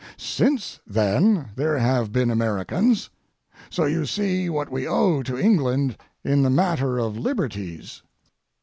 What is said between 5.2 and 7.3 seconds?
to England in the matter of